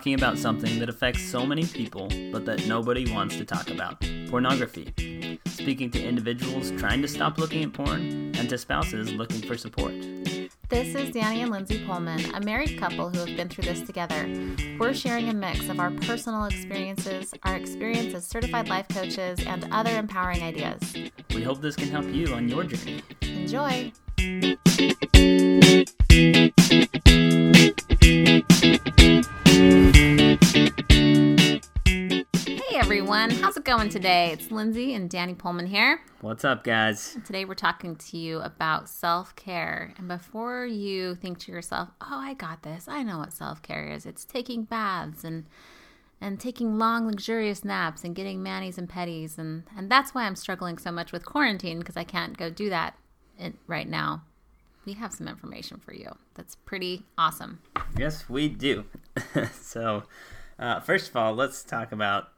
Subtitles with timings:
[0.00, 4.02] talking about something that affects so many people, but that nobody wants to talk about
[4.30, 5.38] pornography.
[5.44, 9.92] Speaking to individuals trying to stop looking at porn and to spouses looking for support.
[10.70, 14.26] This is Danny and Lindsay Pullman, a married couple who have been through this together.
[14.78, 19.68] We're sharing a mix of our personal experiences, our experience as certified life coaches, and
[19.70, 20.80] other empowering ideas.
[21.34, 23.02] We hope this can help you on your journey.
[23.20, 23.92] Enjoy!
[33.70, 34.32] Going today?
[34.32, 36.00] It's Lindsay and Danny Pullman here.
[36.22, 37.16] What's up, guys?
[37.24, 39.94] Today we're talking to you about self care.
[39.96, 43.86] And before you think to yourself, oh, I got this, I know what self care
[43.86, 44.06] is.
[44.06, 45.46] It's taking baths and
[46.20, 49.38] and taking long, luxurious naps and getting manis and petties.
[49.38, 52.70] And, and that's why I'm struggling so much with quarantine because I can't go do
[52.70, 52.96] that
[53.38, 54.24] in, right now.
[54.84, 57.60] We have some information for you that's pretty awesome.
[57.96, 58.86] Yes, we do.
[59.52, 60.02] so,
[60.58, 62.30] uh, first of all, let's talk about.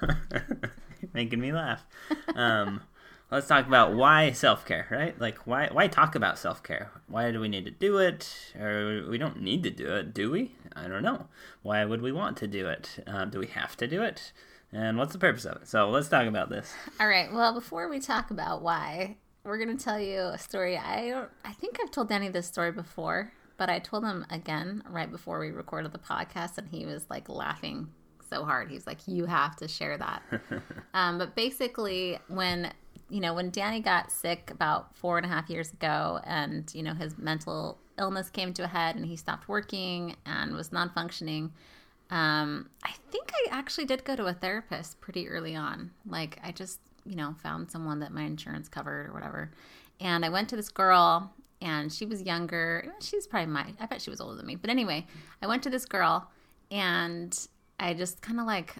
[1.12, 1.86] making me laugh.
[2.34, 2.82] Um,
[3.30, 5.18] let's talk about why self care, right?
[5.20, 6.90] Like, why why talk about self care?
[7.08, 8.52] Why do we need to do it?
[8.58, 10.54] Or we don't need to do it, do we?
[10.74, 11.26] I don't know.
[11.62, 13.02] Why would we want to do it?
[13.06, 14.32] Um, do we have to do it?
[14.72, 15.68] And what's the purpose of it?
[15.68, 16.72] So let's talk about this.
[17.00, 17.32] All right.
[17.32, 20.76] Well, before we talk about why, we're gonna tell you a story.
[20.76, 21.30] I don't.
[21.44, 25.38] I think I've told Danny this story before, but I told him again right before
[25.40, 27.88] we recorded the podcast, and he was like laughing
[28.28, 28.70] so hard.
[28.70, 30.22] He's like, "You have to share that."
[30.94, 32.72] um, but basically, when
[33.08, 36.82] you know when Danny got sick about four and a half years ago, and you
[36.82, 41.52] know his mental illness came to a head, and he stopped working and was non-functioning.
[42.10, 45.90] Um, I think I actually did go to a therapist pretty early on.
[46.06, 49.50] Like I just you know found someone that my insurance covered or whatever,
[50.00, 51.32] and I went to this girl.
[51.62, 52.92] And she was younger.
[53.00, 54.56] She's probably my, I bet she was older than me.
[54.56, 55.06] But anyway,
[55.40, 56.28] I went to this girl
[56.70, 57.48] and
[57.78, 58.76] I just kind of like,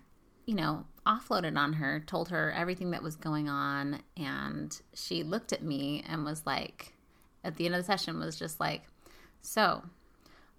[0.47, 4.01] you know, offloaded on her, told her everything that was going on.
[4.17, 6.95] And she looked at me and was like,
[7.45, 8.83] at the end of the session, was just like,
[9.43, 9.83] So,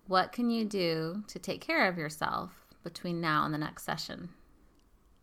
[0.07, 2.51] what can you do to take care of yourself
[2.83, 4.29] between now and the next session?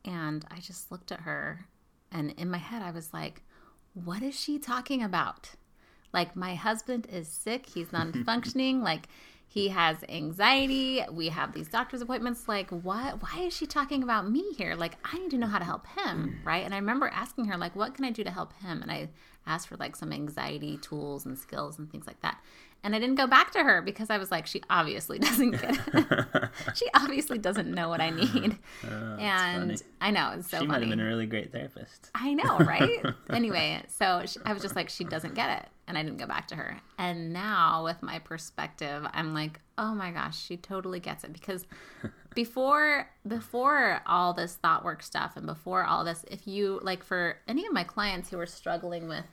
[0.05, 1.67] And I just looked at her.
[2.13, 3.43] And in my head, I was like,
[3.95, 5.51] What is she talking about?
[6.13, 7.67] Like, my husband is sick.
[7.67, 8.83] He's non functioning.
[8.83, 9.09] like,
[9.47, 11.03] he has anxiety.
[11.11, 12.49] We have these doctor's appointments.
[12.49, 13.23] Like, what?
[13.23, 14.75] Why is she talking about me here?
[14.75, 16.47] Like, I need to know how to help him, mm.
[16.47, 16.65] right?
[16.65, 18.83] And I remember asking her, like, what can I do to help him?
[18.83, 19.09] And I
[19.47, 22.43] asked for like some anxiety tools and skills and things like that.
[22.85, 25.81] And I didn't go back to her because I was like, she obviously doesn't get
[25.89, 26.49] it.
[26.75, 28.59] she obviously doesn't know what I oh, need.
[28.85, 29.91] Oh, and funny.
[30.03, 32.11] I know it's so she might have been a really great therapist.
[32.15, 33.03] I know, right?
[33.31, 35.69] anyway, so she, I was just like, she doesn't get it.
[35.89, 36.79] And I didn't go back to her.
[36.99, 41.33] And now, with my perspective, I'm like, oh my gosh, she totally gets it.
[41.33, 41.67] Because
[42.35, 47.39] before before all this thought work stuff and before all this, if you like for
[47.49, 49.25] any of my clients who are struggling with,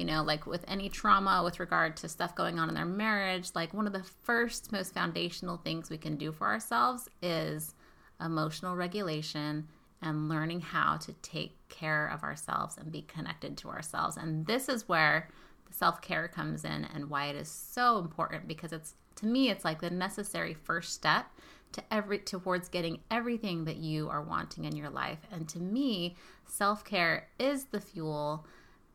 [0.00, 3.50] you know, like with any trauma with regard to stuff going on in their marriage,
[3.54, 7.74] like one of the first most foundational things we can do for ourselves is
[8.18, 9.68] emotional regulation
[10.00, 14.16] and learning how to take care of ourselves and be connected to ourselves.
[14.16, 15.28] And this is where
[15.68, 19.66] the self-care comes in and why it is so important because it's to me it's
[19.66, 21.26] like the necessary first step
[21.72, 25.18] to every towards getting everything that you are wanting in your life.
[25.30, 28.46] And to me, self-care is the fuel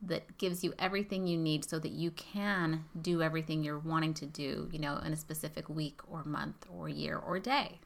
[0.08, 4.26] that gives you everything you need so that you can do everything you're wanting to
[4.26, 7.80] do, you know, in a specific week or month or year or day.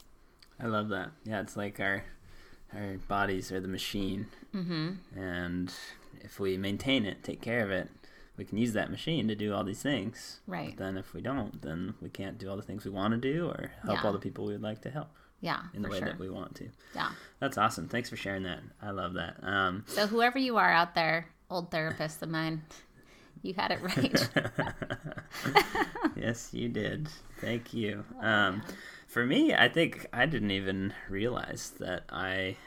[0.60, 1.12] I love that.
[1.26, 2.04] Yeah, it's like our
[2.76, 5.20] our bodies are the machine, Mm-hmm.
[5.20, 5.74] and
[6.22, 7.90] if we maintain it, take care of it,
[8.38, 10.40] we can use that machine to do all these things.
[10.48, 10.76] Right.
[10.76, 13.18] But then if we don't, then we can't do all the things we want to
[13.20, 14.04] do or help Yeah.
[14.06, 15.10] all the people we would like to help
[15.42, 16.08] Yeah, in the way sure.
[16.10, 16.70] that we want to.
[16.94, 17.10] Yeah.
[17.40, 17.88] That's awesome.
[17.88, 18.60] Thanks for sharing that.
[18.82, 19.38] I love that.
[19.44, 22.64] Um, So whoever you are out there, old therapist of mine,
[23.42, 24.30] you had it right.
[26.16, 27.10] yes, you did.
[27.40, 28.04] Thank you.
[28.22, 28.62] Um,
[29.08, 32.58] for me, I think I didn't even realize that I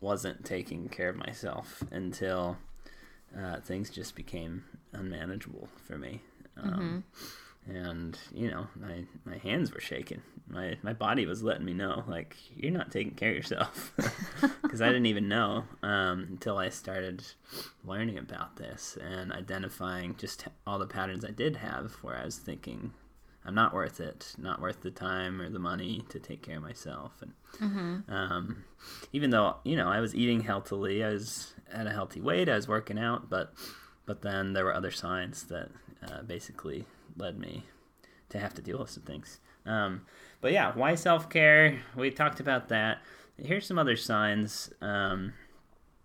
[0.00, 2.58] wasn't taking care of myself until
[3.38, 6.22] uh, things just became unmanageable for me.
[6.56, 7.04] Um,
[7.68, 10.20] And you know, my my hands were shaking.
[10.48, 13.92] My my body was letting me know, like you're not taking care of yourself,
[14.62, 17.24] because I didn't even know um, until I started
[17.84, 22.36] learning about this and identifying just all the patterns I did have, where I was
[22.36, 22.92] thinking,
[23.44, 26.62] I'm not worth it, not worth the time or the money to take care of
[26.64, 27.22] myself.
[27.22, 27.32] And
[28.08, 28.64] um,
[29.12, 32.56] even though you know I was eating healthily, I was at a healthy weight, I
[32.56, 33.54] was working out, but
[34.04, 35.70] but then there were other signs that
[36.04, 36.86] uh, basically
[37.16, 37.64] led me
[38.30, 39.40] to have to deal with some things.
[39.64, 40.02] Um,
[40.40, 41.80] but yeah, why self care?
[41.96, 42.98] We talked about that.
[43.36, 45.32] Here's some other signs um,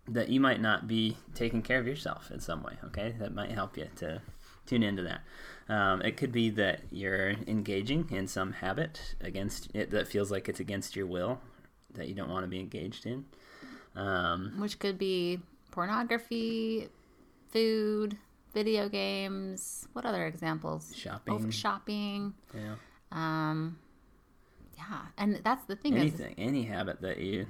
[0.06, 2.74] that you might not be taking care of yourself in some way.
[2.84, 4.22] Okay, that might help you to
[4.66, 5.20] tune into that.
[5.68, 10.48] Um, it could be that you're engaging in some habit against it that feels like
[10.48, 11.40] it's against your will,
[11.94, 13.26] that you don't want to be engaged in.
[13.94, 15.40] Um, Which could be
[15.70, 16.88] pornography,
[17.50, 18.16] food,
[18.58, 19.86] video games.
[19.92, 20.92] What other examples?
[20.96, 21.34] shopping.
[21.34, 22.34] Over shopping.
[22.54, 22.74] yeah.
[23.12, 23.78] Um,
[24.76, 27.46] yeah, and that's the thing is, Anything, any habit that you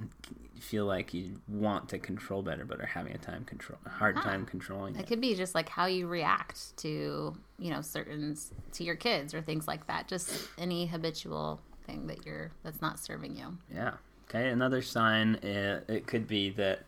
[0.59, 4.15] feel like you want to control better, but are having a time control, a hard
[4.17, 4.21] Ah.
[4.21, 5.07] time controlling it it.
[5.07, 8.35] could be just like how you react to you know certain
[8.73, 10.07] to your kids or things like that.
[10.07, 13.57] Just any habitual thing that you're that's not serving you.
[13.73, 13.93] Yeah.
[14.29, 14.49] Okay.
[14.49, 16.83] Another sign it, it could be that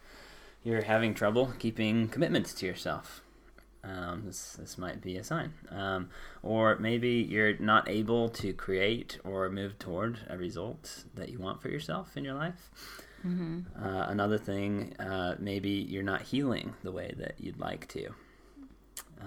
[0.64, 3.22] you're having trouble keeping commitments to yourself.
[3.84, 6.10] Um, this this might be a sign, um,
[6.44, 11.62] or maybe you're not able to create or move toward a result that you want
[11.62, 12.70] for yourself in your life.
[13.26, 13.84] Mm-hmm.
[13.84, 18.10] Uh, another thing, uh, maybe you're not healing the way that you'd like to.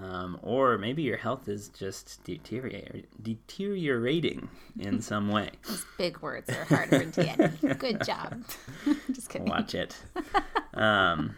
[0.01, 5.51] Um, or maybe your health is just deteriorating in some way.
[5.67, 7.75] Those big words are hard for Danny.
[7.75, 8.43] Good job.
[9.13, 9.47] just kidding.
[9.47, 9.95] Watch it.
[10.73, 11.35] Um,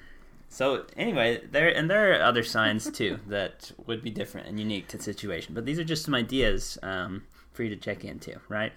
[0.49, 4.87] so anyway, there and there are other signs too that would be different and unique
[4.89, 5.53] to the situation.
[5.53, 8.73] But these are just some ideas um, for you to check into, right?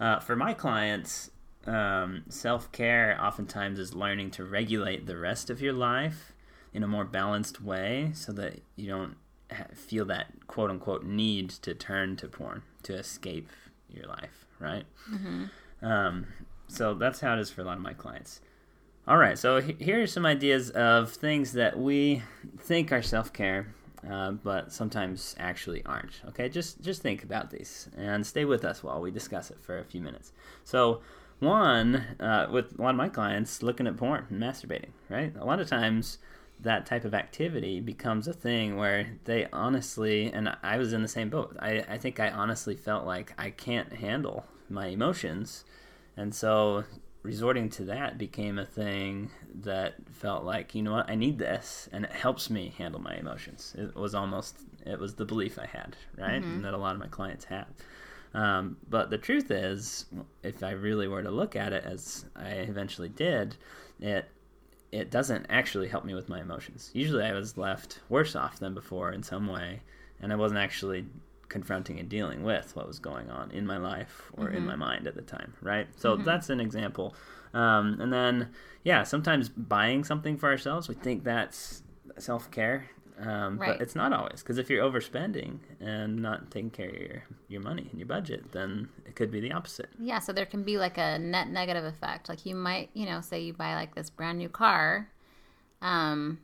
[0.00, 1.30] Uh, for my clients,
[1.66, 6.32] um, self care oftentimes is learning to regulate the rest of your life
[6.72, 9.16] in a more balanced way, so that you don't
[9.74, 13.48] feel that quote unquote need to turn to porn to escape
[13.88, 14.84] your life, right?
[15.82, 16.26] Um,
[16.68, 18.40] so that's how it is for a lot of my clients.
[19.06, 22.22] All right, so here are some ideas of things that we
[22.58, 23.66] think are self care,
[24.10, 26.22] uh, but sometimes actually aren't.
[26.28, 29.78] Okay, just just think about these and stay with us while we discuss it for
[29.78, 30.32] a few minutes.
[30.64, 31.02] So,
[31.38, 34.92] one uh, with a lot of my clients, looking at porn and masturbating.
[35.10, 36.16] Right, a lot of times
[36.58, 41.08] that type of activity becomes a thing where they honestly, and I was in the
[41.08, 41.54] same boat.
[41.60, 45.66] I, I think I honestly felt like I can't handle my emotions,
[46.16, 46.84] and so
[47.24, 49.30] resorting to that became a thing
[49.62, 53.14] that felt like you know what i need this and it helps me handle my
[53.16, 53.74] emotions.
[53.78, 57.00] It was almost it was the belief i had right and that a lot of
[57.00, 57.66] my clients have
[58.34, 60.04] um, but the truth is
[60.42, 63.56] if i really were to look at it as i eventually did
[64.00, 64.28] it
[64.92, 66.90] it doesn't actually help me with my emotions.
[66.92, 69.80] Usually i was left worse off than before in some way
[70.20, 71.06] and i wasn't actually
[71.48, 75.06] confronting and dealing with what was going on in my life or in my mind
[75.06, 75.86] at the time, right?
[75.96, 77.14] So that's an example.
[77.52, 78.50] Um, and then,
[78.82, 81.82] yeah, sometimes buying something for ourselves, we think that's
[82.18, 83.78] self care, um, Right.
[83.78, 84.42] but it's not always.
[84.42, 88.52] Because if you're overspending and not taking care of your, your money and your budget,
[88.52, 89.88] then it could be the opposite.
[89.98, 92.28] Yeah, so there can be like a net negative effect.
[92.28, 95.10] Like you might, you know, say you buy like this brand new car,
[95.80, 96.40] um,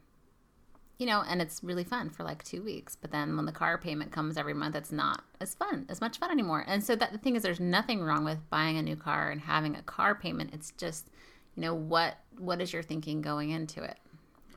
[1.01, 2.95] you know, and it's really fun for like two weeks.
[2.95, 6.19] But then when the car payment comes every month, it's not as fun, as much
[6.19, 6.65] fun anymore.
[6.69, 9.41] And so that the thing is, there's nothing wrong with buying a new car and
[9.41, 10.51] having a car payment.
[10.53, 11.09] It's just,
[11.57, 13.99] you know, what what is your thinking going into it,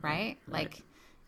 [0.02, 0.36] right?
[0.46, 0.82] Like.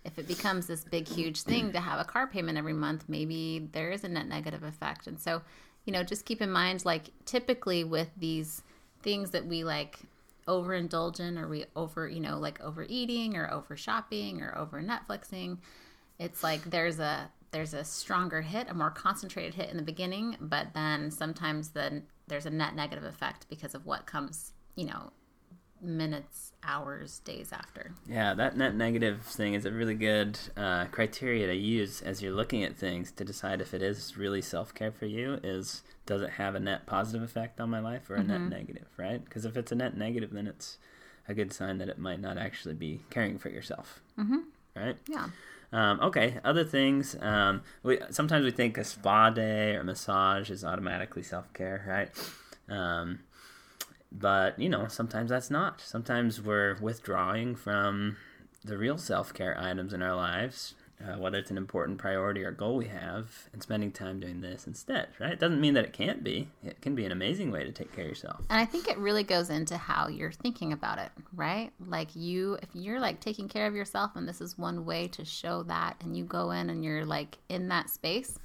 [0.05, 3.69] If it becomes this big, huge thing to have a car payment every month, maybe
[3.73, 5.09] there is a net negative effect.
[5.09, 5.43] And so,
[5.85, 8.63] you know, just keep in mind, like, typically with these
[9.03, 9.99] things that we like
[10.47, 15.59] overindulge in or we over, you know, like overeating or over shopping or over Netflixing,
[16.19, 20.37] it's like there's a there's a stronger hit, a more concentrated hit in the beginning,
[20.41, 25.11] but then sometimes then there's a net negative effect because of what comes, you know,
[25.81, 27.93] minutes, hours, days after.
[28.09, 32.33] Yeah, that net negative thing is a really good uh, criteria to use as you're
[32.33, 35.39] looking at things to decide if it is really self care for you.
[35.43, 38.89] Is does it have a net positive effect on my life or a net negative?
[38.97, 39.25] Right?
[39.25, 40.79] Because if it's a net negative, then it's
[41.29, 44.01] a good sign that it might not actually be caring for yourself.
[44.19, 44.39] Mm-hmm.
[44.75, 44.97] Right?
[45.09, 45.29] Yeah.
[45.73, 47.17] Um, okay, other things.
[47.21, 52.75] Um, we sometimes we think a spa day or massage is automatically self care, right?
[52.75, 53.21] Um,
[54.13, 55.81] but you know, sometimes that's not.
[55.81, 58.17] Sometimes we're withdrawing from
[58.65, 62.51] the real self care items in our lives, uh, whether it's an important priority or
[62.51, 65.33] goal we have, and spending time doing this instead, right?
[65.33, 66.49] It doesn't mean that it can't be.
[66.65, 68.41] It can be an amazing way to take care of yourself.
[68.51, 71.71] And I think it really goes into how you're thinking about it, right?
[71.87, 75.25] Like you, if you're like taking care of yourself and this is one way to
[75.25, 78.39] show that, and you go in and you're like in that space,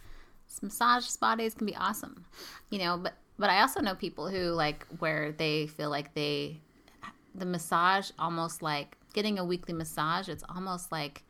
[0.61, 2.25] massage spa days can be awesome,
[2.69, 2.97] you know.
[2.97, 6.61] But but I also know people who like where they feel like they,
[7.35, 10.29] the massage almost like getting a weekly massage.
[10.29, 11.23] It's almost like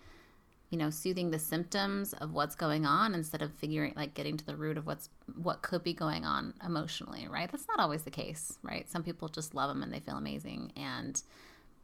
[0.72, 4.46] you know, soothing the symptoms of what's going on instead of figuring like getting to
[4.46, 7.52] the root of what's what could be going on emotionally, right?
[7.52, 8.90] That's not always the case, right?
[8.90, 11.22] Some people just love them and they feel amazing and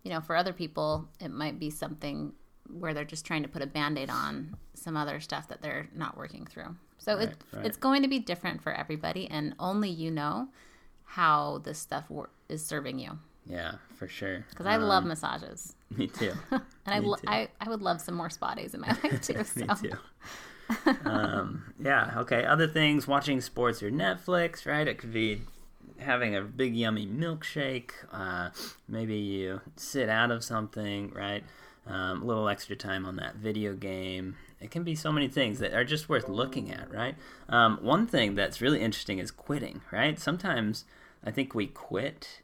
[0.03, 2.31] you know, for other people it might be something
[2.69, 6.17] where they're just trying to put a band-aid on some other stuff that they're not
[6.17, 6.75] working through.
[6.97, 7.65] So Right, it, right.
[7.65, 10.49] it's going to be different for everybody and only you know
[11.05, 13.19] how this stuff wor- is serving you.
[13.49, 14.45] Yeah, for sure.
[14.49, 15.75] Because I love Um, massages.
[15.97, 16.33] Me too.
[16.51, 16.61] And
[16.95, 17.23] I, Me lo- too.
[17.27, 19.43] I, I would love some more spa days in my life too.
[19.43, 19.59] So.
[19.61, 19.97] Me too.
[21.05, 22.13] um, yeah.
[22.17, 22.43] Okay.
[22.45, 24.65] Other things: watching sports or Netflix.
[24.65, 24.87] Right.
[24.87, 25.41] It could be
[25.99, 27.91] having a big yummy milkshake.
[28.11, 28.49] Uh,
[28.87, 31.11] maybe you sit out of something.
[31.13, 31.43] Right.
[31.85, 34.35] Um, a little extra time on that video game.
[34.59, 36.91] It can be so many things that are just worth looking at.
[36.91, 37.15] Right.
[37.49, 39.81] Um, one thing that's really interesting is quitting.
[39.91, 40.19] Right.
[40.19, 40.85] Sometimes
[41.23, 42.41] I think we quit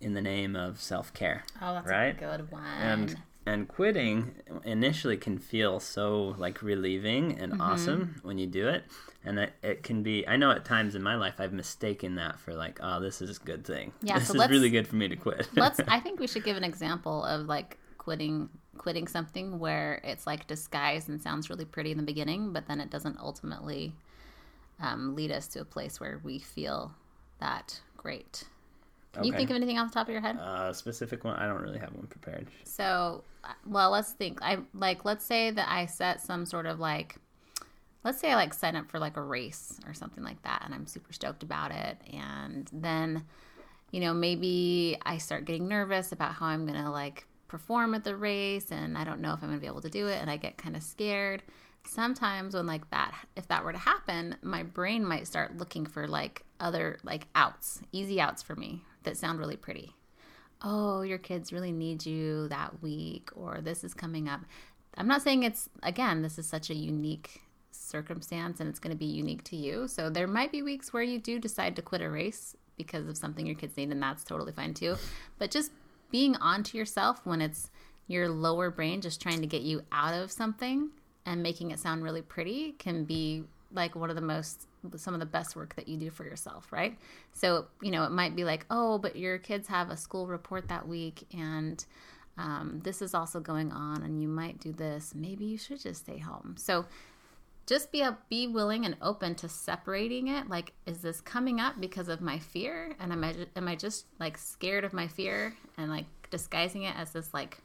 [0.00, 2.16] in the name of self care Oh, that's Right?
[2.16, 2.64] a good one.
[2.64, 3.16] and
[3.46, 7.42] and quitting initially can feel so like relieving Mm-hmm.
[7.52, 8.84] and awesome when you do it
[9.24, 12.38] and it, it can be i know at times in my life i've mistaken that
[12.38, 14.94] for like oh this is a good thing Yeah, this so is really good for
[14.96, 15.80] me to quit Let's.
[15.88, 18.48] I think we should give an example of like quitting
[18.82, 22.80] quitting something where it's like disguised and sounds really pretty in the beginning, but then
[22.80, 23.94] it doesn't ultimately
[24.80, 26.92] um, lead us to a place where we feel
[27.38, 28.44] that great.
[29.12, 30.36] Can you think of anything off the top of your head?
[30.40, 34.40] uh, a specific one i don't really have one prepared So, uh, well, let's think.
[34.42, 37.16] I like let's say that I set some sort of like
[38.04, 40.74] let's say I like sign up for like a race or something like that and
[40.74, 43.24] I'm super stoked about it and then
[43.92, 48.02] you know, maybe I start getting nervous about how I'm going to like perform at
[48.02, 50.20] the race and I don't know if I'm going to be able to do it
[50.20, 51.42] and I get kind of scared.
[51.84, 56.08] Sometimes when like that if that were to happen, my brain might start looking for
[56.08, 59.94] like other like outs, easy outs for me that sound really pretty
[60.62, 64.40] oh, your kids really need you that week, or this is coming up.
[64.96, 68.98] I'm not saying it's, again, this is such a unique circumstance and it's going to
[68.98, 69.88] be unique to you.
[69.88, 73.16] So there might be weeks where you do decide to quit a race because of
[73.16, 74.96] something your kids need, and that's totally fine too.
[75.38, 75.72] But just
[76.12, 77.70] being onto yourself when it's
[78.06, 80.90] your lower brain just trying to get you out of something
[81.26, 83.42] and making it sound really pretty can be
[83.72, 86.70] like one of the most some of the best work that you do for yourself
[86.70, 86.96] right?
[87.32, 90.68] So you know it might be like oh but your kids have a school report
[90.68, 91.84] that week and
[92.38, 95.12] um, this is also going on and you might do this.
[95.14, 96.54] Maybe you should just stay home.
[96.58, 96.86] So
[97.66, 100.48] just be a, be willing and open to separating it.
[100.48, 102.94] Like is this coming up because of my fear?
[103.00, 106.96] And am I, am I just like scared of my fear and like disguising it
[106.96, 107.58] as this like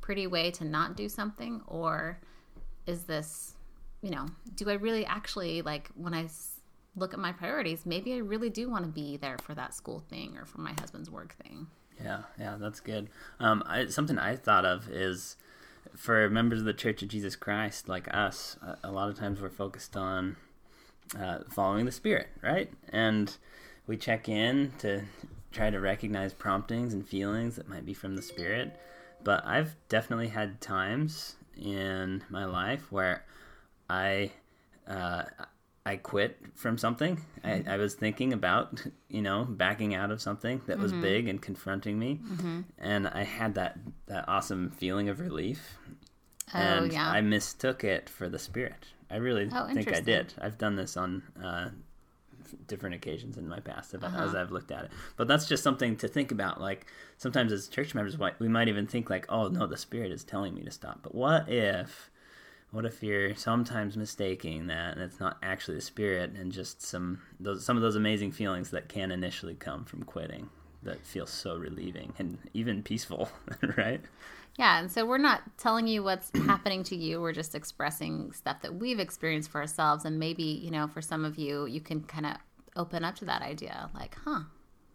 [0.00, 1.60] pretty way to not do something?
[1.66, 2.18] Or
[2.86, 3.54] is this
[4.02, 6.28] you know do i really actually like when I
[6.96, 10.00] look at my priorities maybe i really do want to be there for that school
[10.10, 11.66] thing or for my husband's work thing?
[12.02, 13.10] Yeah, yeah, that's good.
[13.38, 15.36] Um, I, something I thought of is
[15.96, 19.50] for members of the Church of Jesus Christ, like us, a, lot of times we're
[19.50, 20.36] focused on
[21.18, 22.70] uh, following the Spirit, right?
[22.88, 23.36] And
[23.86, 25.02] we check in to
[25.50, 28.76] try to recognize promptings and feelings that might be from the Spirit.
[29.22, 33.24] But I've definitely had times in my life where
[33.88, 34.32] I
[34.86, 35.24] uh,
[35.84, 37.20] I quit from something.
[37.42, 41.42] I, I was thinking about, you know, backing out of something that was big and
[41.42, 42.20] confronting me,
[42.78, 45.76] and I had that that awesome feeling of relief.
[46.54, 48.86] oh and yeah I mistook it for the spirit.
[49.10, 50.32] I really Oh, think I did.
[50.40, 51.68] I've done this on uh,
[52.68, 54.22] different occasions in my past as- Uh-huh.
[54.24, 54.90] as I've looked at it.
[55.16, 56.60] But that's just something to think about.
[56.60, 56.86] Like
[57.18, 60.54] sometimes as church members, we might even think like, "Oh no, the spirit is telling
[60.54, 62.10] me to stop." But what if?
[62.72, 67.20] What if you're sometimes mistaking that, and it's not actually the spirit, and just some
[67.38, 70.48] those some of those amazing feelings that can initially come from quitting
[70.82, 73.28] that feel so relieving and even peaceful,
[73.76, 74.00] right?
[74.58, 77.20] Yeah, and so we're not telling you what's happening to you.
[77.20, 80.04] We're just expressing stuff that we've experienced for ourselves.
[80.04, 82.36] And maybe, you know, for some of you, you can kind of
[82.76, 84.40] open up to that idea like, huh,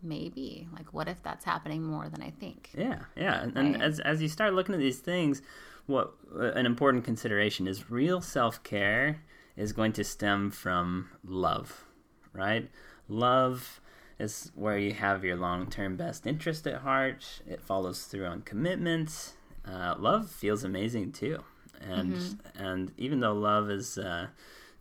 [0.04, 0.68] maybe.
[0.74, 2.70] Like, what if that's happening more than I think?
[2.78, 5.42] Yeah, yeah, and, and as as you start looking at these things,
[5.88, 9.22] what an important consideration is real self care
[9.56, 11.86] is going to stem from love,
[12.34, 12.70] right?
[13.10, 13.82] Love
[14.20, 17.42] is where you have your long term best interest at heart.
[17.48, 19.34] It follows through on commitment.
[19.66, 21.44] Uh, love feels amazing too,
[21.82, 23.98] and and even though love is.
[23.98, 24.28] Uh,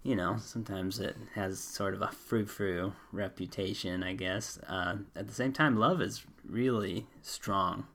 [0.03, 4.57] you know, sometimes it has sort of a frou frou reputation, I guess.
[4.69, 7.89] Uh, at the same time, love is really strong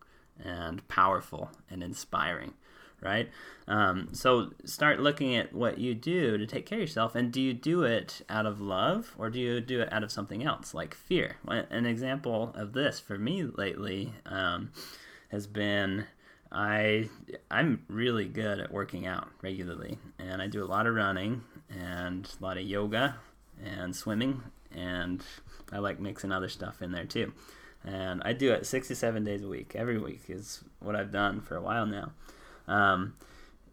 [0.43, 2.53] and powerful and inspiring,
[3.01, 3.29] right?
[3.67, 7.41] Um, so start looking at what you do to take care of yourself, and do
[7.41, 10.73] you do it out of love or do you do it out of something else,
[10.73, 11.37] like fear?
[11.47, 14.71] An example of this for me lately um,
[15.29, 16.05] has been
[16.51, 17.09] I
[17.49, 22.29] I'm really good at working out regularly, and I do a lot of running and
[22.39, 23.15] a lot of yoga
[23.63, 24.43] and swimming,
[24.75, 25.23] and
[25.71, 27.33] I like mixing other stuff in there too.
[27.83, 29.75] And I do it six to seven days a week.
[29.75, 32.11] Every week is what I've done for a while now.
[32.67, 33.15] Um,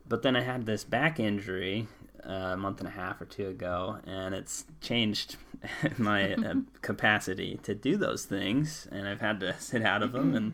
[0.09, 1.89] but then I had this back injury
[2.27, 5.37] uh, a month and a half or two ago, and it's changed
[5.99, 10.35] my uh, capacity to do those things, and I've had to sit out of them
[10.35, 10.53] and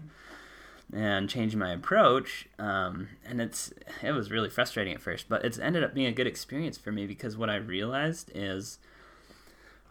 [0.93, 2.49] and change my approach.
[2.59, 3.73] Um, and it's
[4.03, 6.93] it was really frustrating at first, but it's ended up being a good experience for
[6.93, 8.79] me because what I realized is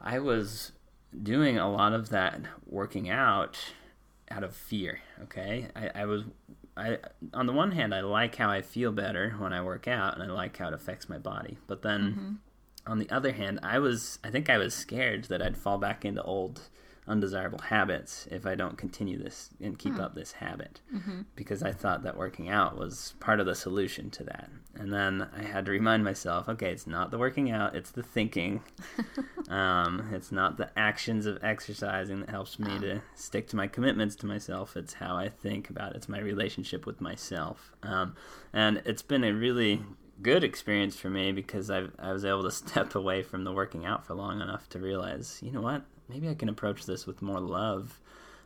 [0.01, 0.71] I was
[1.21, 3.57] doing a lot of that working out
[4.29, 5.01] out of fear.
[5.23, 6.23] Okay, I, I was
[6.75, 6.97] I
[7.33, 10.23] on the one hand I like how I feel better when I work out and
[10.23, 11.57] I like how it affects my body.
[11.67, 12.91] But then mm-hmm.
[12.91, 16.03] on the other hand, I was I think I was scared that I'd fall back
[16.05, 16.61] into old
[17.07, 20.01] undesirable habits if I don't continue this and keep hmm.
[20.01, 20.81] up this habit.
[20.93, 21.21] Mm-hmm.
[21.35, 24.49] Because I thought that working out was part of the solution to that.
[24.75, 28.03] And then I had to remind myself okay, it's not the working out, it's the
[28.03, 28.61] thinking.
[29.49, 32.79] um, it's not the actions of exercising that helps me oh.
[32.79, 34.75] to stick to my commitments to myself.
[34.77, 37.71] It's how I think about it, it's my relationship with myself.
[37.83, 38.15] Um,
[38.53, 39.81] and it's been a really
[40.21, 43.85] good experience for me because I I was able to step away from the working
[43.85, 45.83] out for long enough to realize, you know what,
[46.13, 47.99] maybe I can approach this with more love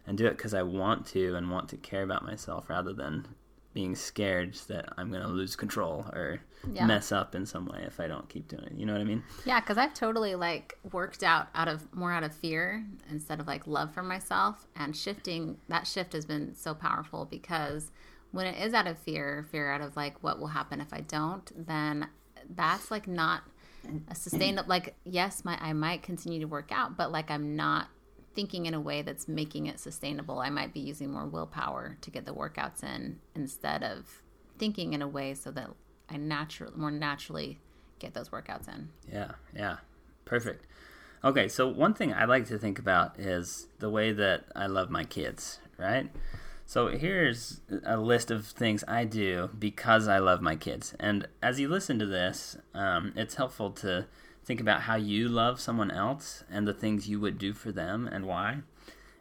[0.05, 3.27] and do it because I want to and want to care about myself rather than
[3.74, 6.39] being scared that I'm going to lose control or
[6.74, 6.86] yeah.
[6.86, 8.74] mess up in some way if I don't keep doing it.
[8.74, 9.21] You know what I mean?
[9.45, 13.47] Yeah, because I've totally like worked out out of more out of fear instead of
[13.47, 14.65] like love for myself.
[14.75, 17.91] And shifting that shift has been so powerful because
[18.31, 21.01] when it is out of fear, fear out of like what will happen if I
[21.01, 22.07] don't, then
[22.50, 23.43] that's like not
[24.10, 27.88] a sustainable like yes my i might continue to work out but like i'm not
[28.38, 30.38] thinking in a way that's making it sustainable.
[30.38, 34.22] I might be using more willpower to get the workouts in instead of
[34.60, 35.72] thinking in a way so that
[36.08, 37.60] i naturally more naturally
[37.98, 38.89] get those workouts in.
[39.12, 39.77] Yeah yeah.
[40.24, 40.67] Perfect.
[41.24, 44.91] Okay so one thing i like to think about is the way that i love
[44.91, 46.12] my kids right
[46.67, 50.93] so here's a list of things I do because I love my kids.
[50.99, 54.06] And as you listen to this, um, it's helpful to
[54.43, 58.06] think about how you love someone else and the things you would do for them
[58.12, 58.58] and why.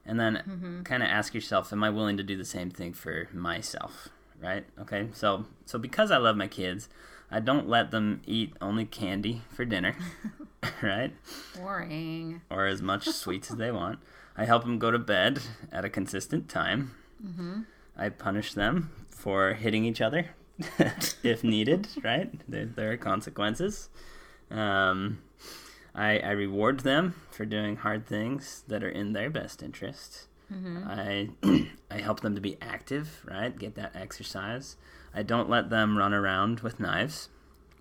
[0.05, 0.83] And then mm-hmm.
[0.83, 4.09] kind of ask yourself, am I willing to do the same thing for myself?
[4.43, 4.67] Right?
[4.81, 5.11] Okay.
[5.13, 6.89] So so because I love my kids,
[7.31, 9.95] I don't let them eat only candy for dinner.
[10.83, 11.13] right?
[11.57, 12.43] Boring.
[12.51, 14.01] Or as much sweets as they want.
[14.37, 16.91] I help them go to bed at a consistent time
[17.25, 17.63] Mm-hmm.
[17.97, 20.31] I punish them for hitting each other
[21.23, 22.31] if needed, right?
[22.49, 23.89] There, there, are consequences.
[24.51, 25.23] Um,
[25.95, 30.27] I, I, reward them for doing hard things that are in their best interest.
[30.53, 30.85] Mm-hmm.
[30.87, 31.31] I
[31.91, 33.57] I help them to be active, right?
[33.59, 34.77] Get that exercise.
[35.15, 37.29] I don't let them run around with knives.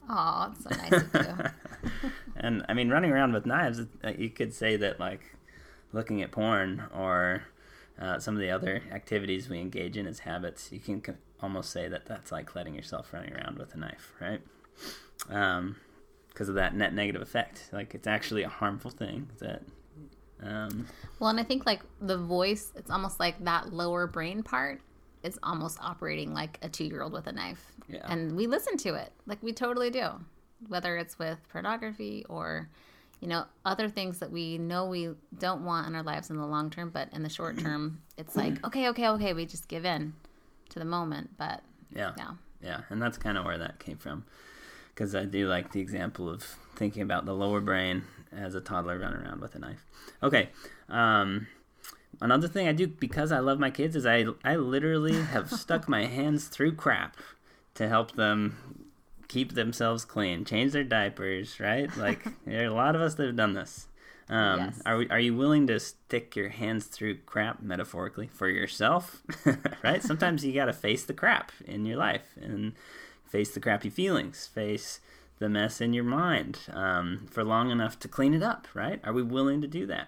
[0.09, 2.09] Oh, it's so nice of you.
[2.35, 3.81] and I mean, running around with knives,
[4.17, 5.21] you could say that like
[5.93, 7.43] looking at porn or
[7.99, 11.71] uh, some of the other activities we engage in as habits, you can co- almost
[11.71, 14.41] say that that's like letting yourself running around with a knife, right?
[15.29, 15.77] Um,
[16.29, 17.69] because of that net negative effect.
[17.71, 19.61] Like it's actually a harmful thing that.
[20.43, 20.87] Um,
[21.19, 24.81] well, and I think like the voice, it's almost like that lower brain part
[25.23, 27.71] is almost operating like a two year old with a knife.
[27.87, 28.05] Yeah.
[28.05, 30.09] And we listen to it, like we totally do,
[30.67, 32.69] whether it's with pornography or
[33.19, 36.45] you know, other things that we know we don't want in our lives in the
[36.45, 39.85] long term, but in the short term, it's like, okay, okay, okay, we just give
[39.85, 40.13] in
[40.69, 41.31] to the moment.
[41.37, 44.25] But yeah, yeah, yeah, and that's kind of where that came from,
[44.93, 46.43] because I do like the example of
[46.75, 49.85] thinking about the lower brain as a toddler running around with a knife.
[50.21, 50.49] Okay,
[50.89, 51.47] um,
[52.21, 55.87] another thing I do because I love my kids is I I literally have stuck
[55.87, 57.17] my hands through crap
[57.75, 58.74] to help them
[59.27, 61.95] keep themselves clean, change their diapers, right?
[61.97, 63.87] Like there are a lot of us that have done this.
[64.27, 64.81] Um, yes.
[64.85, 69.21] Are we, are you willing to stick your hands through crap metaphorically for yourself?
[69.83, 70.01] right?
[70.01, 72.73] Sometimes you got to face the crap in your life and
[73.27, 74.99] face the crappy feelings, face
[75.37, 78.67] the mess in your mind um, for long enough to clean it up.
[78.73, 78.99] Right?
[79.03, 80.07] Are we willing to do that?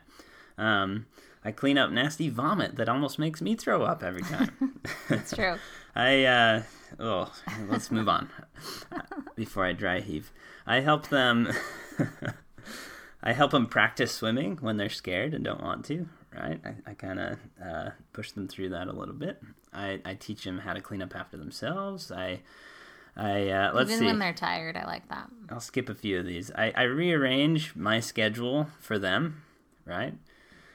[0.58, 1.06] Um,
[1.44, 4.82] I clean up nasty vomit that almost makes me throw up every time.
[5.10, 5.56] That's true.
[5.96, 6.64] I uh,
[7.00, 7.32] oh,
[7.68, 8.30] let's move on
[9.36, 10.32] before I dry heave.
[10.66, 11.52] I help them.
[13.24, 16.08] I help them practice swimming when they're scared and don't want to.
[16.34, 19.42] Right, I, I kind of uh, push them through that a little bit.
[19.74, 22.12] I, I teach them how to clean up after themselves.
[22.12, 22.42] I
[23.16, 24.06] I uh, let's Even see.
[24.06, 25.30] when they're tired, I like that.
[25.50, 26.52] I'll skip a few of these.
[26.54, 29.42] I, I rearrange my schedule for them.
[29.86, 30.14] Right,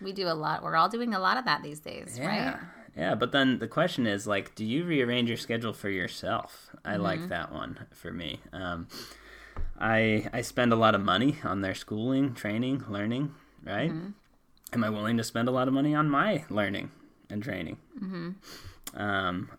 [0.01, 0.62] we do a lot.
[0.62, 2.27] We're all doing a lot of that these days, yeah.
[2.27, 2.57] right?
[2.96, 6.70] Yeah, but then the question is like, do you rearrange your schedule for yourself?
[6.85, 7.02] I mm-hmm.
[7.02, 8.40] like that one for me.
[8.52, 8.87] Um,
[9.78, 13.90] I I spend a lot of money on their schooling, training, learning, right?
[13.90, 14.11] Mm-hmm.
[14.74, 16.90] Am I willing to spend a lot of money on my learning
[17.31, 17.78] and training?
[17.96, 19.00] Mm-hmm.
[19.00, 19.50] Um,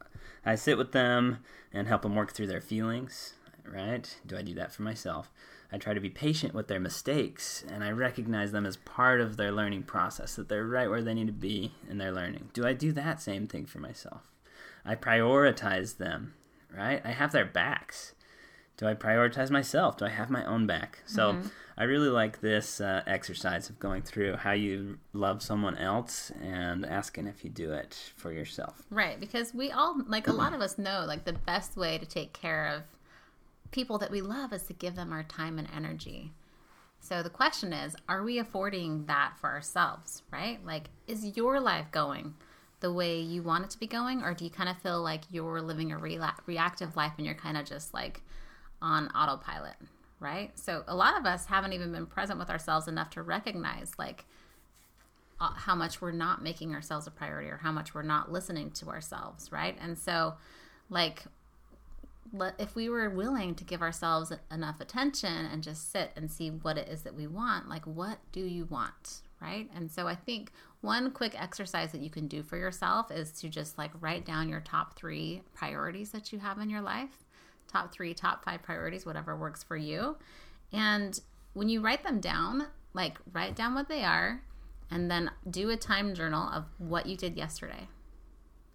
[0.45, 1.39] I sit with them
[1.71, 3.33] and help them work through their feelings,
[3.71, 4.15] right?
[4.25, 5.31] Do I do that for myself?
[5.71, 9.37] I try to be patient with their mistakes and I recognize them as part of
[9.37, 12.49] their learning process, that they're right where they need to be in their learning.
[12.53, 14.31] Do I do that same thing for myself?
[14.85, 16.35] I prioritize them,
[16.75, 17.01] right?
[17.03, 18.13] I have their backs.
[18.77, 19.97] Do I prioritize myself?
[19.97, 20.99] Do I have my own back?
[21.05, 21.47] So mm-hmm.
[21.77, 26.85] I really like this uh, exercise of going through how you love someone else and
[26.85, 28.83] asking if you do it for yourself.
[28.91, 32.05] Right, because we all, like a lot of us know, like the best way to
[32.05, 32.83] take care of
[33.73, 36.31] people that we love is to give them our time and energy.
[37.01, 40.65] So the question is, are we affording that for ourselves, right?
[40.65, 42.35] Like, is your life going
[42.79, 45.23] the way you want it to be going, or do you kind of feel like
[45.29, 48.21] you're living a re- reactive life and you're kind of just like
[48.81, 49.75] on autopilot,
[50.19, 50.57] right?
[50.57, 54.25] So a lot of us haven't even been present with ourselves enough to recognize like
[55.41, 58.71] uh, how much we're not making ourselves a priority or how much we're not listening
[58.71, 59.77] to ourselves, right?
[59.81, 60.35] And so,
[60.89, 61.23] like,
[62.57, 66.77] if we were willing to give ourselves enough attention and just sit and see what
[66.77, 69.69] it is that we want, like what do you want, right?
[69.75, 73.49] And so I think one quick exercise that you can do for yourself is to
[73.49, 77.23] just like write down your top three priorities that you have in your life,
[77.67, 80.17] top three, top five priorities, whatever works for you.
[80.71, 81.19] And
[81.53, 84.41] when you write them down, like write down what they are
[84.89, 87.87] and then do a time journal of what you did yesterday.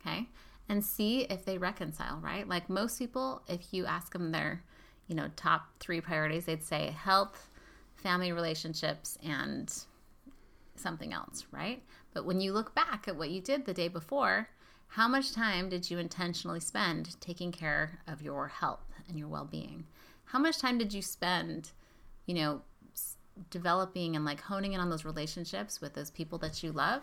[0.00, 0.28] Okay
[0.68, 2.46] and see if they reconcile, right?
[2.46, 4.62] Like most people, if you ask them their,
[5.06, 7.48] you know, top three priorities, they'd say health,
[7.96, 9.72] family relationships, and
[10.76, 11.82] something else, right?
[12.12, 14.48] But when you look back at what you did the day before,
[14.88, 19.44] how much time did you intentionally spend taking care of your health and your well
[19.44, 19.84] being?
[20.26, 21.70] How much time did you spend,
[22.26, 22.62] you know,
[23.50, 27.02] developing and like honing in on those relationships with those people that you love?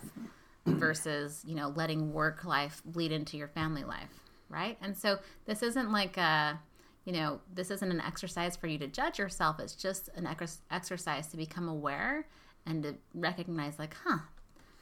[0.65, 4.09] Versus you know letting work life bleed into your family life
[4.49, 4.77] right?
[4.81, 6.59] And so this isn't like a
[7.05, 9.59] you know this isn't an exercise for you to judge yourself.
[9.59, 12.27] It's just an ex- exercise to become aware
[12.65, 14.19] and to recognize like huh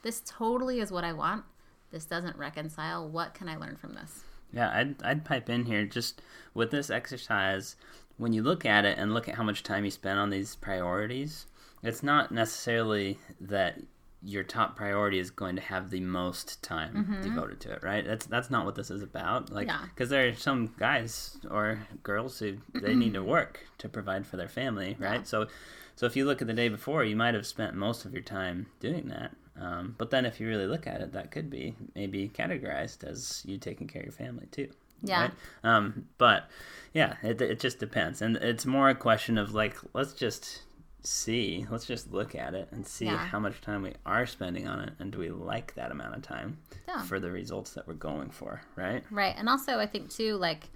[0.04, 1.46] this totally is what i want.
[1.92, 3.08] This doesn't reconcile.
[3.08, 4.24] What can i learn from this?
[4.52, 6.22] Yeah i'd, I'd pipe in here just
[6.54, 7.76] with this exercise.
[8.18, 10.56] When you look at it and look at how much time you spend on these
[10.56, 11.48] priorities
[11.82, 13.78] it's not necessarily that
[14.26, 17.22] your top priority is going to have the most time mm-hmm.
[17.22, 18.06] devoted to it, right?
[18.06, 19.52] That's that's not what this is about.
[19.52, 20.18] Like, because yeah.
[20.18, 24.48] there are some guys or girls who they need to work to provide for their
[24.48, 25.20] family, right?
[25.20, 25.24] Yeah.
[25.24, 25.48] So,
[25.96, 28.24] so if you look at the day before, you might have spent most of your
[28.24, 29.36] time doing that.
[29.60, 33.44] Um, but then, if you really look at it, that could be maybe categorized as
[33.46, 34.70] you taking care of your family too.
[35.04, 35.22] Yeah.
[35.22, 35.32] Right?
[35.66, 36.50] Um, but
[36.94, 40.62] yeah, it it just depends, and it's more a question of like, let's just
[41.04, 41.66] see.
[41.70, 43.18] Let's just look at it and see yeah.
[43.18, 46.22] how much time we are spending on it, and do we like that amount of
[46.22, 47.04] time yeah.
[47.04, 49.04] for the results that we're going for, right?
[49.12, 50.70] Right, and also I think too, like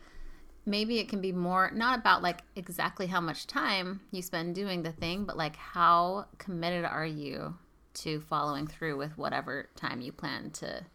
[0.66, 4.84] maybe it can be more not about like exactly how much time you spend doing
[4.84, 7.56] the thing, but like how committed are you
[7.94, 10.86] to following through with whatever time you plan to,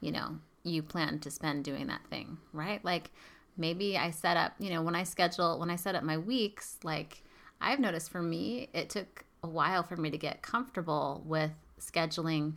[0.00, 2.84] you know, you plan to spend doing that thing, right?
[2.84, 3.10] Like
[3.56, 6.78] maybe I set up, you know, when I schedule, when I set up my weeks,
[6.82, 7.22] like
[7.60, 12.54] I've noticed for me, it took a while for me to get comfortable with scheduling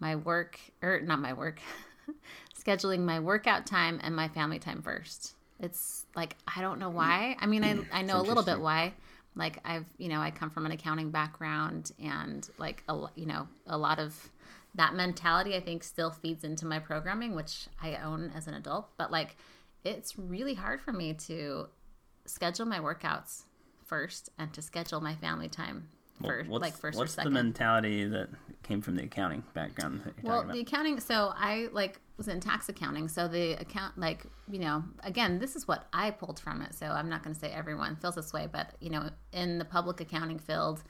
[0.00, 1.60] my work, or not my work,
[2.58, 5.34] scheduling my workout time and my family time first.
[5.60, 7.36] It's like, I don't know why.
[7.40, 8.92] I mean, I, I know a little bit why.
[9.34, 13.48] Like, I've, you know, I come from an accounting background and like, a, you know,
[13.66, 14.30] a lot of
[14.74, 18.88] that mentality I think still feeds into my programming, which I own as an adult.
[18.98, 19.36] But like,
[19.84, 21.68] it's really hard for me to
[22.26, 23.44] schedule my workouts
[23.86, 25.88] first and to schedule my family time
[26.24, 27.32] first, well, like first what's or second.
[27.32, 28.28] the mentality that
[28.62, 30.02] came from the accounting background?
[30.22, 31.00] well, the accounting.
[31.00, 33.08] So I like was in tax accounting.
[33.08, 36.74] So the account, like you know, again, this is what I pulled from it.
[36.74, 39.64] So I'm not going to say everyone feels this way, but you know, in the
[39.64, 40.82] public accounting field,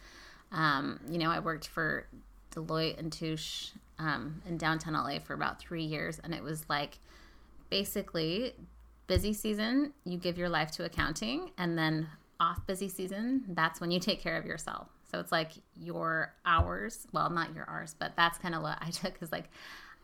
[0.53, 2.07] um, you know, I worked for
[2.55, 6.99] Deloitte and Touche um, in downtown LA for about three years, and it was like
[7.71, 8.55] basically
[9.07, 12.09] busy season, you give your life to accounting, and then
[12.41, 14.89] off busy season, that's when you take care of yourself.
[15.11, 18.91] So it's like your hours, well, not your hours, but that's kind of what I
[18.91, 19.51] took is like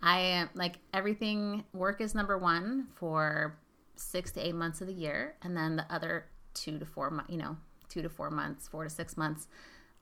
[0.03, 3.57] I am like everything work is number 1 for
[3.97, 7.39] 6 to 8 months of the year and then the other 2 to 4 you
[7.39, 7.57] know,
[7.89, 9.49] 2 to 4 months, 4 to 6 months,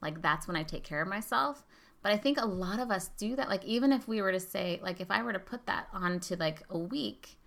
[0.01, 1.65] like that's when I take care of myself.
[2.03, 3.47] but I think a lot of us do that.
[3.47, 6.35] Like, even if we were to say, like, if I were to put that onto
[6.35, 7.37] like a week,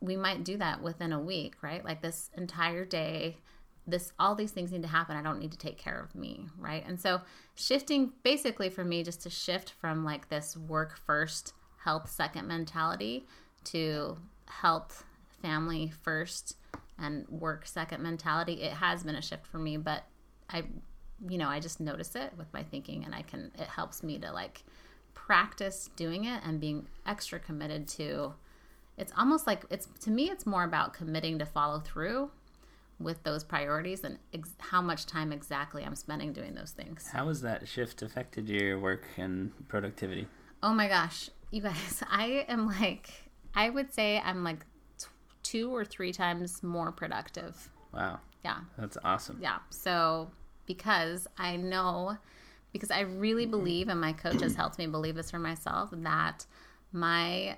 [0.00, 1.84] we might do that within a week, right?
[1.84, 3.38] Like, this entire day,
[3.86, 5.16] this, all these things need to happen.
[5.16, 6.84] I don't need to take care of me, right?
[6.86, 7.20] And so,
[7.54, 11.52] shifting basically for me, just to shift from like this work first,
[11.84, 13.26] health second mentality
[13.64, 14.16] to
[14.46, 15.04] health,
[15.42, 16.56] family first,
[16.98, 20.04] and work second mentality, it has been a shift for me, but
[20.48, 20.64] I
[21.28, 24.18] you know, I just notice it with my thinking and I can, it helps me
[24.18, 24.62] to like
[25.14, 28.34] practice doing it and being extra committed to,
[28.96, 32.30] it's almost like it's, to me, it's more about committing to follow through
[33.00, 37.08] with those priorities and ex- how much time exactly I'm spending doing those things.
[37.12, 40.26] How has that shift affected your work and productivity?
[40.62, 43.10] Oh my gosh, you guys, I am like,
[43.54, 44.64] I would say I'm like
[44.98, 45.06] t-
[45.42, 47.70] two or three times more productive.
[47.92, 48.20] Wow.
[48.44, 48.58] Yeah.
[48.78, 49.38] That's awesome.
[49.40, 49.58] Yeah.
[49.70, 50.30] So
[50.66, 52.16] because I know,
[52.72, 56.46] because I really believe, and my coach has helped me believe this for myself, that
[56.92, 57.56] my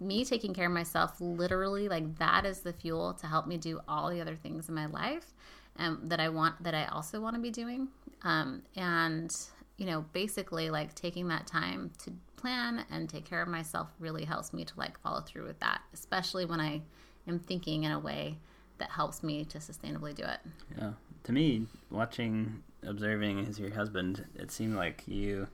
[0.00, 3.80] me taking care of myself literally like that is the fuel to help me do
[3.88, 5.34] all the other things in my life
[5.76, 7.88] and that I want that I also want to be doing
[8.22, 9.34] um, and
[9.76, 14.24] you know basically like taking that time to plan and take care of myself really
[14.24, 16.82] helps me to like follow through with that especially when I
[17.26, 18.38] am thinking in a way
[18.78, 20.38] that helps me to sustainably do it
[20.78, 20.92] Yeah.
[21.24, 25.48] To me, watching, observing as your husband, it seemed like you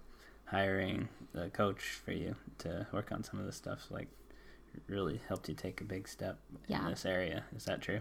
[0.44, 4.08] hiring a coach for you to work on some of this stuff like
[4.88, 6.84] really helped you take a big step Yeah.
[6.84, 7.44] in this area.
[7.56, 8.00] Is that true?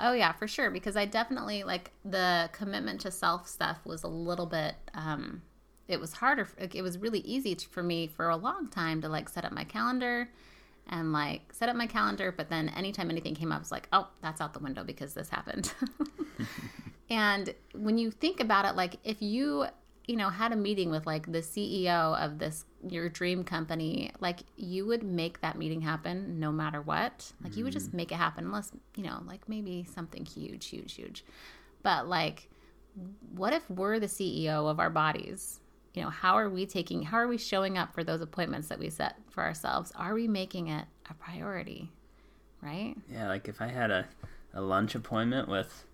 [0.00, 0.70] Oh yeah, for sure.
[0.70, 4.74] Because I definitely like the commitment to self stuff was a little bit.
[4.94, 5.42] um
[5.86, 6.48] It was harder.
[6.60, 9.52] like, It was really easy for me for a long time to like set up
[9.52, 10.28] my calendar
[10.88, 12.32] and like set up my calendar.
[12.36, 15.28] But then anytime anything came up, it's like, oh, that's out the window because this
[15.28, 15.72] happened.
[17.10, 19.66] and when you think about it, like if you
[20.08, 24.40] you know had a meeting with like the CEO of this your dream company, like
[24.56, 27.32] you would make that meeting happen no matter what.
[27.44, 27.94] Like you would just mm.
[27.94, 31.24] make it happen unless, you know, like maybe something huge, huge, huge.
[31.82, 32.48] But like
[33.34, 35.60] what if we're the CEO of our bodies?
[35.94, 38.78] You know, how are we taking how are we showing up for those appointments that
[38.78, 39.92] we set for ourselves?
[39.96, 41.90] Are we making it a priority?
[42.62, 42.96] Right?
[43.12, 44.06] Yeah, like if I had a,
[44.54, 45.84] a lunch appointment with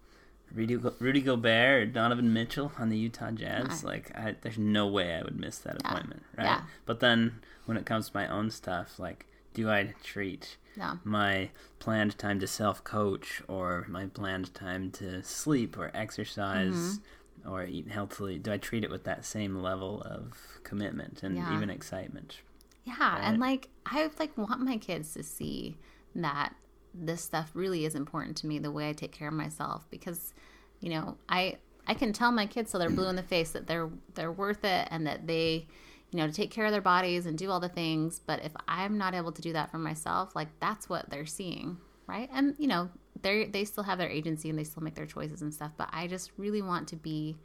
[0.54, 4.86] Rudy, Go- Rudy Gobert or Donovan Mitchell on the Utah Jazz, like I, there's no
[4.86, 5.88] way I would miss that Yeah.
[5.90, 6.44] appointment, right?
[6.44, 6.62] Yeah.
[6.86, 10.98] But then when it comes to my own stuff, like do I treat No.
[11.04, 16.98] my planned time to self coach or my planned time to sleep or exercise
[17.44, 17.50] Mm-hmm.
[17.50, 18.38] or eat healthily?
[18.38, 21.54] Do I treat it with that same level of commitment and Yeah.
[21.56, 22.40] even excitement?
[22.84, 25.76] Yeah, and like I like want my kids to see
[26.14, 26.54] that
[26.94, 30.32] this stuff really is important to me the way I take care of myself because
[30.80, 33.66] you know, I I can tell my kids so they're blue in the face that
[33.66, 35.66] they're they're worth it and that they
[36.10, 38.52] you know, to take care of their bodies and do all the things, but if
[38.68, 41.76] I'm not able to do that for myself, like that's what they're seeing,
[42.06, 42.30] right?
[42.32, 42.88] And you know,
[43.22, 45.88] they they still have their agency and they still make their choices and stuff, but
[45.90, 47.36] I just really want to be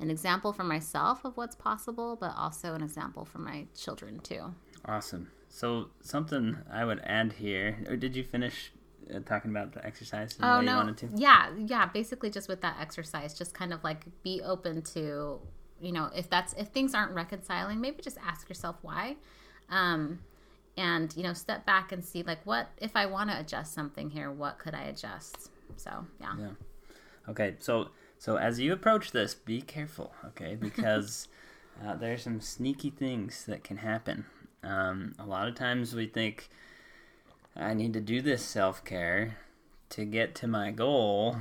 [0.00, 4.54] an example for myself of what's possible, but also an example for my children too.
[4.84, 5.30] Awesome.
[5.48, 8.72] So something I would add here, or did you finish
[9.14, 10.72] uh, talking about the exercise and Oh no!
[10.72, 11.08] you wanted to?
[11.16, 11.86] Yeah, yeah.
[11.86, 15.40] Basically, just with that exercise, just kind of like be open to,
[15.80, 19.16] you know, if that's if things aren't reconciling, maybe just ask yourself why,
[19.70, 20.20] um,
[20.76, 24.10] and you know, step back and see like what if I want to adjust something
[24.10, 25.50] here, what could I adjust?
[25.76, 26.50] So yeah, Yeah.
[27.28, 30.54] Okay, so so as you approach this, be careful, okay?
[30.60, 31.28] Because
[31.84, 34.26] uh, there's some sneaky things that can happen.
[34.62, 36.50] Um, a lot of times we think
[37.56, 39.36] I need to do this self care
[39.90, 41.36] to get to my goal,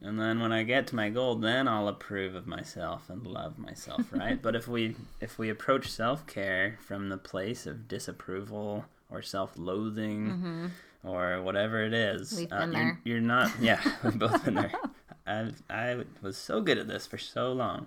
[0.00, 3.58] and then when I get to my goal, then I'll approve of myself and love
[3.58, 4.40] myself, right?
[4.40, 9.52] but if we if we approach self care from the place of disapproval or self
[9.56, 10.70] loathing
[11.04, 12.40] or whatever it is, Mm-hmm.
[12.40, 13.00] We've uh, been you're- there.
[13.04, 13.50] you're not.
[13.60, 14.72] Yeah, we've both been there.
[15.26, 17.86] I I was so good at this for so long.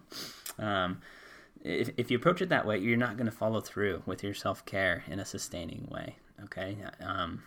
[0.60, 1.02] Um,
[1.64, 4.34] if if you approach it that way, you're not going to follow through with your
[4.34, 6.16] self care in a sustaining way.
[6.46, 6.78] Okay.
[7.02, 7.44] Um,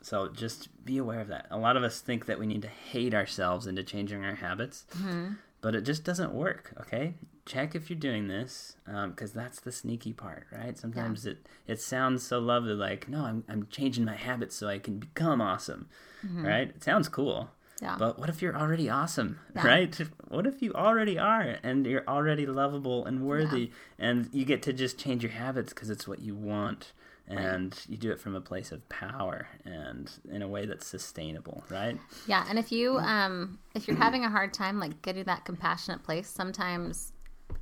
[0.00, 1.46] so just be aware of that.
[1.50, 4.84] A lot of us think that we need to hate ourselves into changing our habits,
[4.96, 5.32] mm-hmm.
[5.60, 6.72] but it just doesn't work.
[6.80, 7.14] Okay.
[7.46, 10.76] Check if you're doing this, um, because that's the sneaky part, right?
[10.78, 14.78] Sometimes it it sounds so lovely, like no, I'm I'm changing my habits so I
[14.78, 15.88] can become awesome,
[16.24, 16.44] mm-hmm.
[16.44, 16.68] right?
[16.68, 17.48] It sounds cool.
[17.80, 19.66] yeah, But what if you're already awesome, Yeah.
[19.66, 19.98] right?
[20.28, 24.74] What if you already are and you're already lovable and worthy and you get to
[24.74, 26.92] just change your habits because it's what you want
[27.28, 31.62] and you do it from a place of power and in a way that's sustainable,
[31.70, 31.98] right?
[32.26, 32.46] yeah.
[32.48, 36.28] And if you um if you're having a hard time like getting that compassionate place,
[36.28, 37.12] sometimes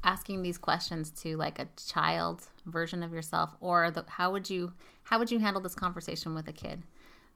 [0.05, 4.73] asking these questions to like a child version of yourself or the, how would you
[5.05, 6.83] how would you handle this conversation with a kid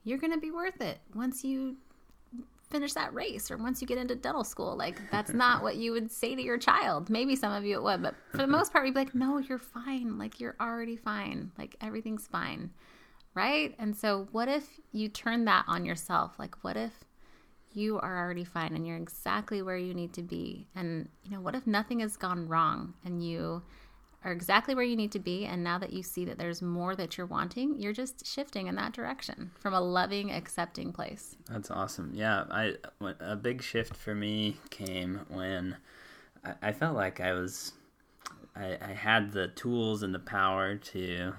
[0.05, 1.77] you're going to be worth it once you
[2.71, 5.93] finish that race or once you get into dental school like that's not what you
[5.93, 7.11] would say to your child.
[7.11, 9.39] Maybe some of you it would but for the most part you'd be like no
[9.39, 10.19] you're fine.
[10.19, 11.51] Like you're already fine.
[11.59, 12.71] Like everything's fine.
[13.35, 13.75] Right?
[13.79, 16.39] And so what if you turn that on yourself?
[16.39, 16.93] Like what if
[17.73, 20.67] you are already fine and you're exactly where you need to be.
[20.75, 23.63] And, you know, what if nothing has gone wrong and you
[24.25, 25.47] are exactly where you need to be?
[25.47, 28.75] And now that you see that there's more that you're wanting, you're just shifting in
[28.77, 31.37] that direction from a loving, accepting place.
[31.49, 32.13] That's awesome.
[32.15, 32.45] Yeah.
[32.51, 32.75] I,
[33.21, 35.77] a big shift for me came when
[36.45, 37.73] I, I felt like I was,
[38.55, 41.33] I, I, had the tools and the power to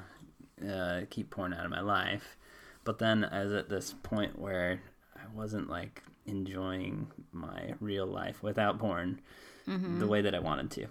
[0.67, 2.37] uh, keep pouring out of my life.
[2.83, 4.81] But then I was at this point where
[5.21, 9.21] I wasn't like enjoying my real life without porn
[9.67, 9.99] mm-hmm.
[9.99, 10.87] the way that I wanted to.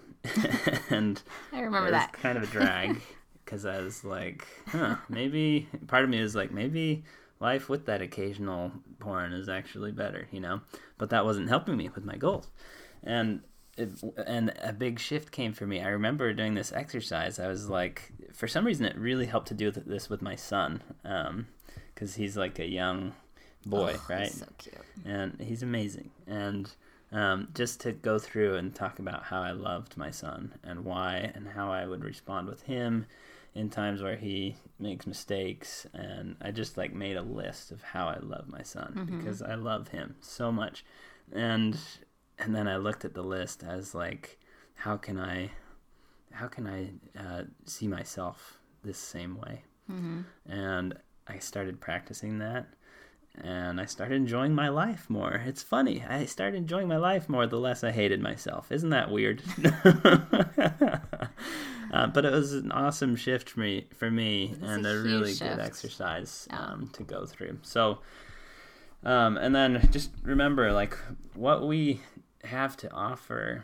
[0.89, 3.01] and I remember that kind of a drag
[3.45, 7.03] because I was like, huh, maybe part of me is like, maybe
[7.39, 10.61] life with that occasional porn is actually better, you know?
[10.97, 12.47] But that wasn't helping me with my goals.
[13.03, 13.41] And
[13.77, 13.89] it,
[14.27, 15.81] and a big shift came for me.
[15.81, 17.39] I remember doing this exercise.
[17.39, 20.83] I was like, for some reason, it really helped to do this with my son,
[21.03, 21.47] because um,
[22.21, 23.13] he's like a young
[23.65, 24.31] boy, oh, right?
[24.31, 24.75] so cute.
[25.05, 26.11] And he's amazing.
[26.27, 26.69] And
[27.11, 31.31] um, just to go through and talk about how I loved my son and why
[31.35, 33.05] and how I would respond with him
[33.53, 38.07] in times where he makes mistakes and I just like made a list of how
[38.07, 39.17] I love my son mm-hmm.
[39.17, 40.85] because I love him so much.
[41.33, 41.77] And
[42.39, 44.39] and then I looked at the list as like
[44.75, 45.51] how can I
[46.31, 49.63] how can I uh, see myself this same way?
[49.91, 50.21] Mm-hmm.
[50.49, 50.97] And
[51.27, 52.67] I started practicing that
[53.35, 55.41] and I started enjoying my life more.
[55.45, 56.03] It's funny.
[56.07, 58.71] I started enjoying my life more the less I hated myself.
[58.71, 59.41] Isn't that weird?
[61.93, 65.33] uh, but it was an awesome shift for me, for me, and a, a really
[65.33, 65.49] shift.
[65.49, 67.59] good exercise um, to go through.
[67.61, 67.99] So,
[69.03, 70.97] um, and then just remember, like
[71.33, 72.01] what we
[72.43, 73.63] have to offer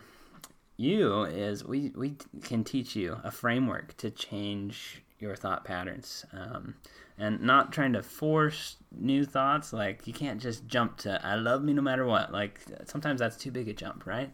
[0.76, 6.24] you is we we can teach you a framework to change your thought patterns.
[6.32, 6.74] Um,
[7.18, 9.72] and not trying to force new thoughts.
[9.72, 13.36] Like you can't just jump to "I love me no matter what." Like sometimes that's
[13.36, 14.30] too big a jump, right?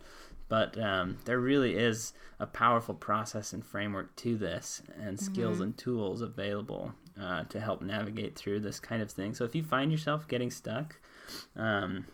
[0.49, 5.63] But um, there really is a powerful process and framework to this, and skills mm-hmm.
[5.63, 9.35] and tools available uh, to help navigate through this kind of thing.
[9.35, 10.97] So if you find yourself getting stuck,
[11.57, 12.07] um,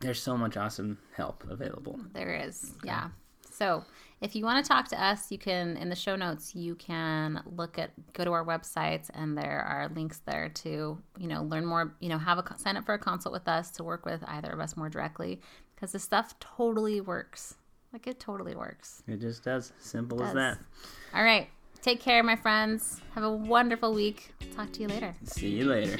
[0.00, 2.00] there's so much awesome help available.
[2.14, 2.88] There is, okay.
[2.88, 3.08] yeah.
[3.50, 3.84] So
[4.20, 7.42] if you want to talk to us, you can in the show notes you can
[7.44, 11.66] look at go to our websites and there are links there to you know learn
[11.66, 11.94] more.
[12.00, 14.50] You know, have a sign up for a consult with us to work with either
[14.50, 15.40] of us more directly
[15.74, 17.56] because this stuff totally works.
[17.92, 19.02] Like it totally works.
[19.06, 19.72] It just does.
[19.78, 20.28] Simple does.
[20.28, 20.58] as that.
[21.14, 21.48] All right.
[21.80, 23.02] Take care, my friends.
[23.14, 24.34] Have a wonderful week.
[24.56, 25.14] Talk to you later.
[25.24, 25.98] See you later.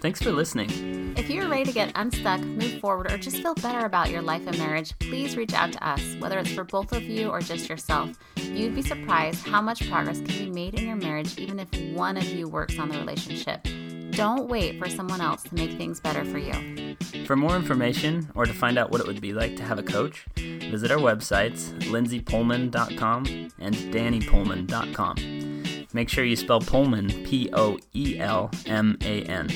[0.00, 1.14] Thanks for listening.
[1.16, 4.46] If you're ready to get unstuck, move forward, or just feel better about your life
[4.46, 7.68] and marriage, please reach out to us, whether it's for both of you or just
[7.68, 8.18] yourself.
[8.36, 12.16] You'd be surprised how much progress can be made in your marriage even if one
[12.16, 13.66] of you works on the relationship.
[14.12, 16.96] Don't wait for someone else to make things better for you.
[17.26, 19.82] For more information or to find out what it would be like to have a
[19.82, 25.86] coach, visit our websites, lindsaypoelman.com and dannypoelman.com.
[25.92, 29.48] Make sure you spell Poelman, P O E L M A N.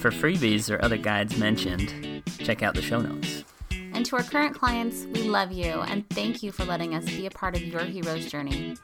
[0.00, 3.44] For freebies or other guides mentioned, check out the show notes.
[3.92, 7.26] And to our current clients, we love you and thank you for letting us be
[7.26, 8.76] a part of your hero's journey.